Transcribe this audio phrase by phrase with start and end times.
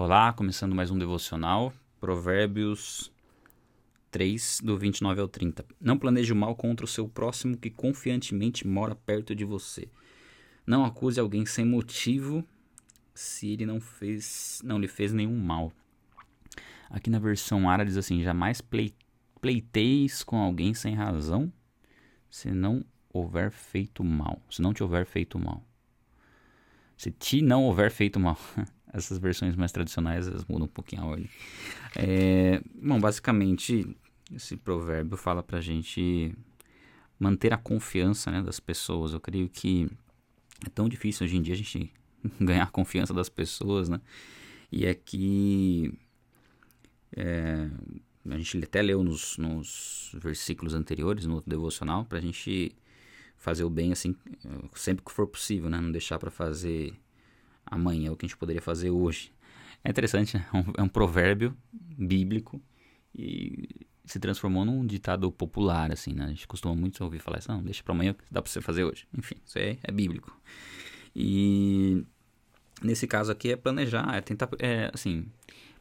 [0.00, 3.10] Olá, começando mais um devocional, Provérbios
[4.12, 5.64] 3, do 29 ao 30.
[5.80, 9.88] Não planeje o mal contra o seu próximo que confiantemente mora perto de você.
[10.64, 12.44] Não acuse alguém sem motivo
[13.12, 15.72] se ele não fez, não lhe fez nenhum mal.
[16.88, 18.62] Aqui na versão árabe diz assim: jamais
[19.40, 21.52] pleiteis com alguém sem razão,
[22.30, 25.60] se não houver feito mal, se não te houver feito mal.
[26.96, 28.38] Se te não houver feito mal.
[28.92, 31.28] Essas versões mais tradicionais elas mudam um pouquinho a ordem.
[31.96, 33.96] É, bom, basicamente,
[34.34, 36.34] esse provérbio fala pra gente
[37.18, 39.12] manter a confiança né, das pessoas.
[39.12, 39.88] Eu creio que
[40.66, 41.92] é tão difícil hoje em dia a gente
[42.40, 44.00] ganhar a confiança das pessoas, né?
[44.70, 45.92] E aqui
[47.16, 47.68] é,
[48.28, 52.72] a gente até leu nos, nos versículos anteriores, no devocional, pra gente
[53.36, 54.14] fazer o bem assim,
[54.74, 55.80] sempre que for possível, né?
[55.80, 56.92] Não deixar para fazer
[57.70, 59.32] amanhã o que a gente poderia fazer hoje.
[59.84, 60.46] É interessante, né?
[60.52, 62.60] é, um, é provérbio bíblico
[63.14, 66.24] e se transformou num ditado popular, assim, né?
[66.24, 68.84] A gente costuma muito ouvir falar isso, não, deixa para amanhã, dá para você fazer
[68.84, 69.06] hoje.
[69.16, 70.34] Enfim, isso é, é bíblico.
[71.14, 72.04] E
[72.82, 75.26] nesse caso aqui é planejar, é tentar, é, assim,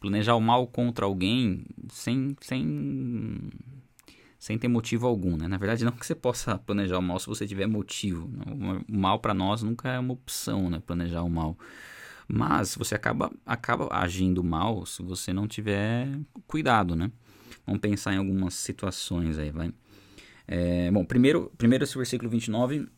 [0.00, 3.50] planejar o mal contra alguém sem, sem
[4.42, 5.46] sem ter motivo algum, né?
[5.46, 8.28] Na verdade, não que você possa planejar o mal se você tiver motivo.
[8.88, 10.82] O mal para nós nunca é uma opção, né?
[10.84, 11.56] Planejar o mal.
[12.26, 16.08] Mas você acaba, acaba agindo mal se você não tiver
[16.44, 17.12] cuidado, né?
[17.64, 19.72] Vamos pensar em algumas situações aí, vai.
[20.48, 22.88] É, bom, primeiro, primeiro esse versículo 29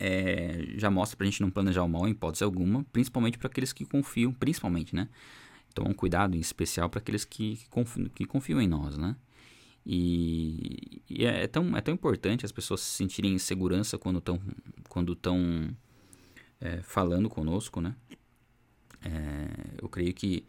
[0.00, 3.74] é, já mostra pra gente não planejar o mal em hipótese alguma, principalmente para aqueles
[3.74, 5.06] que confiam, principalmente, né?
[5.70, 9.14] Então, um cuidado em especial para aqueles que, que, confiam, que confiam em nós, né?
[9.88, 14.18] E, e é, é, tão, é tão importante as pessoas se sentirem em segurança quando
[14.18, 14.40] estão
[14.88, 15.70] quando tão,
[16.60, 17.94] é, falando conosco, né?
[19.04, 20.44] É, eu creio que,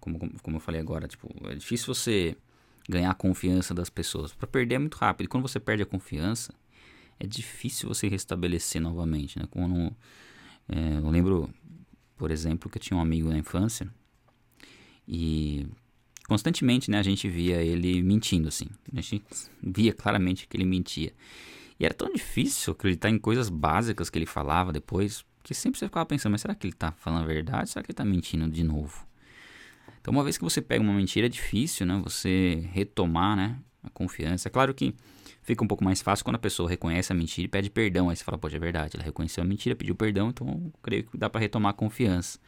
[0.00, 2.36] como, como eu falei agora, tipo, é difícil você
[2.88, 4.34] ganhar a confiança das pessoas.
[4.34, 5.26] Para perder é muito rápido.
[5.26, 6.52] E quando você perde a confiança,
[7.20, 9.46] é difícil você restabelecer novamente, né?
[9.48, 9.94] Quando,
[10.68, 11.54] é, eu lembro,
[12.16, 13.88] por exemplo, que eu tinha um amigo na infância
[15.06, 15.68] e
[16.32, 18.66] constantemente, né, a gente via ele mentindo, assim.
[18.90, 19.22] A gente
[19.62, 21.12] via claramente que ele mentia.
[21.78, 25.86] E era tão difícil acreditar em coisas básicas que ele falava depois, que sempre você
[25.86, 27.68] ficava pensando, mas será que ele está falando a verdade?
[27.68, 29.06] Será que ele está mentindo de novo?
[30.00, 33.90] Então, uma vez que você pega uma mentira, é difícil, né, você retomar, né, a
[33.90, 34.48] confiança.
[34.48, 34.94] É claro que
[35.42, 38.08] fica um pouco mais fácil quando a pessoa reconhece a mentira e pede perdão.
[38.08, 41.18] Aí você fala, poxa, é verdade, ela reconheceu a mentira, pediu perdão, então creio que
[41.18, 42.38] dá para retomar a confiança.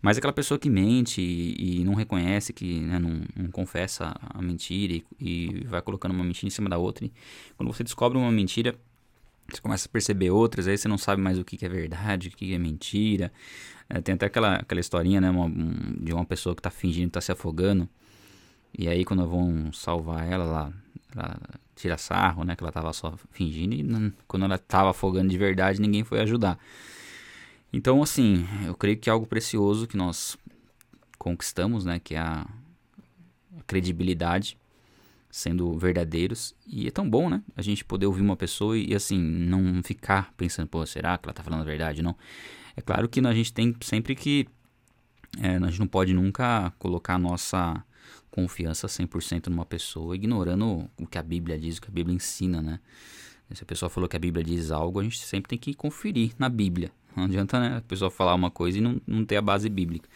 [0.00, 4.40] Mas aquela pessoa que mente e, e não reconhece, que né, não, não, confessa a
[4.40, 7.04] mentira e, e, vai colocando uma mentira em cima da outra.
[7.04, 7.12] E
[7.56, 8.76] quando você descobre uma mentira,
[9.48, 12.28] você começa a perceber outras, aí você não sabe mais o que, que é verdade,
[12.28, 13.32] o que, que é mentira.
[13.88, 17.08] É, tem até aquela, aquela historinha né, uma, um, de uma pessoa que está fingindo
[17.08, 17.88] estar tá se afogando.
[18.78, 20.72] E aí quando vão salvar ela, ela,
[21.16, 21.40] ela
[21.74, 22.54] tira sarro, né?
[22.54, 23.74] Que ela estava só fingindo.
[23.74, 26.58] E não, quando ela estava afogando de verdade, ninguém foi ajudar.
[27.72, 30.36] Então, assim, eu creio que é algo precioso que nós
[31.18, 31.98] conquistamos, né?
[31.98, 32.46] Que é a,
[33.66, 34.56] credibilidade,
[35.30, 36.54] sendo verdadeiros.
[36.66, 37.42] E é tão bom, né?
[37.54, 41.34] A gente poder ouvir uma pessoa e, assim, não ficar pensando, pô, será que ela
[41.34, 42.02] tá falando a verdade?
[42.02, 42.16] Não.
[42.76, 44.48] É claro que a gente tem sempre que.
[45.40, 47.84] É, a gente não pode nunca colocar a nossa
[48.30, 52.62] confiança 100% numa pessoa, ignorando o que a Bíblia diz, o que a Bíblia ensina,
[52.62, 52.80] né?
[53.52, 56.32] Se a pessoa falou que a Bíblia diz algo, a gente sempre tem que conferir
[56.38, 56.92] na Bíblia.
[57.18, 60.08] Não adianta né, a pessoa falar uma coisa e não, não ter a base bíblica.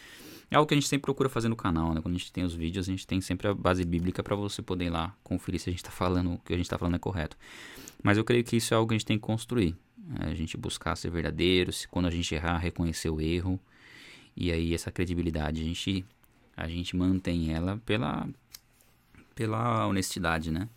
[0.48, 2.00] É algo que a gente sempre procura fazer no canal, né?
[2.00, 4.62] Quando a gente tem os vídeos, a gente tem sempre a base bíblica para você
[4.62, 6.94] poder ir lá conferir se a gente está falando, o que a gente está falando
[6.94, 7.36] é correto.
[8.02, 9.74] Mas eu creio que isso é algo que a gente tem que construir.
[10.20, 13.58] É a gente buscar ser verdadeiro, se quando a gente errar, reconhecer o erro.
[14.36, 16.04] E aí essa credibilidade a gente,
[16.56, 18.28] a gente mantém ela pela,
[19.34, 20.68] pela honestidade, né?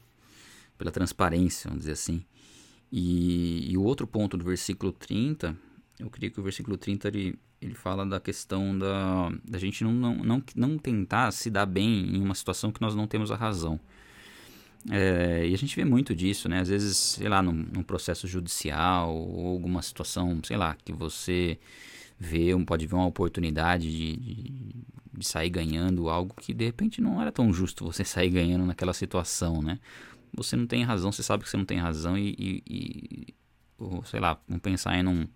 [0.78, 2.24] Pela transparência, vamos dizer assim.
[2.92, 5.56] E, e o outro ponto do versículo 30
[6.00, 9.94] eu creio que o versículo 30 ele, ele fala da questão da, da gente não,
[9.94, 13.36] não, não, não tentar se dar bem em uma situação que nós não temos a
[13.36, 13.80] razão.
[14.92, 16.59] É, e a gente vê muito disso, né?
[16.59, 21.57] Às vezes, sei lá, num, num, processo judicial ou alguma situação, sei lá, que você
[22.19, 24.75] vê, pode ver uma oportunidade de, de,
[25.13, 28.94] de, sair ganhando algo que de repente não era tão justo você sair ganhando naquela
[28.94, 29.80] situação, né?
[30.36, 33.33] Você não tem razão, você sabe que você não tem razão e, e, e
[33.77, 35.27] ou, sei lá, vamos pensar em um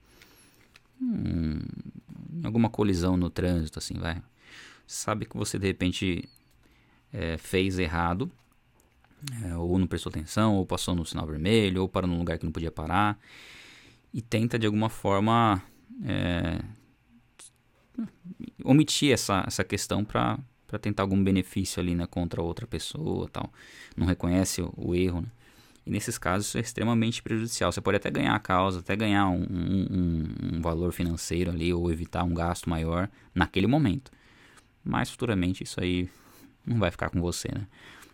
[1.02, 1.60] hum,
[2.44, 4.22] alguma colisão no trânsito, assim, vai.
[4.88, 6.28] Sabe que você de repente
[7.14, 8.32] é, fez errado,
[9.44, 12.46] é, ou não prestou atenção, ou passou no sinal vermelho, ou parou num lugar que
[12.46, 13.20] não podia parar,
[14.14, 15.62] e tenta de alguma forma.
[16.04, 16.64] É,
[18.64, 20.40] omitir essa, essa questão para
[20.82, 23.52] tentar algum benefício ali, né, contra outra pessoa tal.
[23.96, 25.28] Não reconhece o, o erro, né?
[25.90, 27.72] E nesses casos isso é extremamente prejudicial.
[27.72, 31.92] Você pode até ganhar a causa, até ganhar um, um, um valor financeiro ali, ou
[31.92, 34.12] evitar um gasto maior naquele momento.
[34.84, 36.08] Mas futuramente isso aí
[36.64, 37.66] não vai ficar com você, né?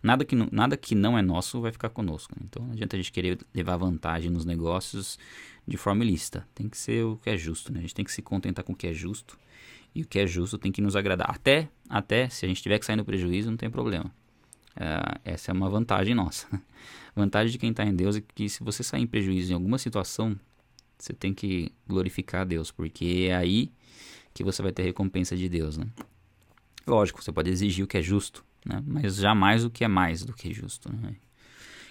[0.01, 2.33] Nada que, nada que não é nosso vai ficar conosco.
[2.39, 2.45] Né?
[2.49, 5.19] Então não adianta a gente querer levar vantagem nos negócios
[5.67, 6.47] de forma ilícita.
[6.55, 7.79] Tem que ser o que é justo, né?
[7.79, 9.37] A gente tem que se contentar com o que é justo.
[9.93, 11.29] E o que é justo tem que nos agradar.
[11.29, 14.09] Até, até se a gente tiver que sair no prejuízo, não tem problema.
[14.75, 16.47] Uh, essa é uma vantagem nossa.
[17.15, 19.77] vantagem de quem está em Deus é que se você sair em prejuízo em alguma
[19.77, 20.37] situação,
[20.97, 23.71] você tem que glorificar a Deus, porque é aí
[24.33, 25.87] que você vai ter recompensa de Deus, né?
[26.85, 28.83] Lógico, você pode exigir o que é justo, né?
[28.85, 31.15] Mas jamais o que é mais do que justo, né?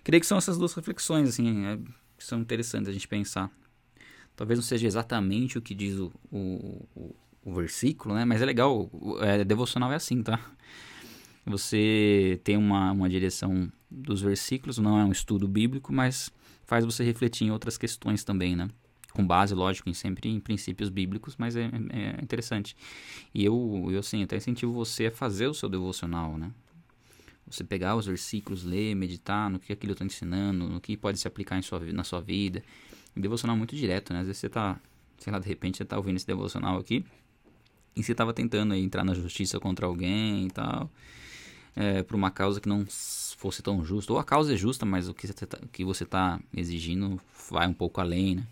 [0.02, 1.78] Creio que são essas duas reflexões, assim, é,
[2.18, 3.50] que são interessantes a gente pensar.
[4.36, 8.24] Talvez não seja exatamente o que diz o, o, o, o versículo, né?
[8.26, 8.90] Mas é legal,
[9.22, 10.38] é, devocional é assim, tá?
[11.46, 16.30] Você tem uma, uma direção dos versículos, não é um estudo bíblico, mas
[16.64, 18.68] faz você refletir em outras questões também, né?
[19.12, 22.74] Com base, lógico, em sempre em princípios bíblicos, mas é, é, interessante.
[23.32, 26.50] E eu, eu assim, até incentivo você a fazer o seu devocional, né?
[27.46, 31.28] Você pegar os versículos, ler, meditar no que aquilo está ensinando, no que pode se
[31.28, 32.62] aplicar em sua, na sua vida.
[33.14, 34.20] E devocional muito direto, né?
[34.20, 34.80] Às vezes você está,
[35.18, 37.04] sei lá, de repente você está ouvindo esse devocional aqui
[37.96, 40.90] e você estava tentando aí, entrar na justiça contra alguém e tal,
[41.76, 42.84] é, por uma causa que não
[43.36, 44.12] fosse tão justa.
[44.12, 45.26] Ou a causa é justa, mas o que
[45.84, 48.46] você está tá exigindo vai um pouco além, né?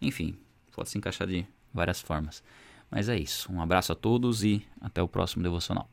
[0.00, 0.36] Enfim,
[0.74, 2.42] pode se encaixar de várias formas.
[2.90, 3.50] Mas é isso.
[3.52, 5.88] Um abraço a todos e até o próximo devocional.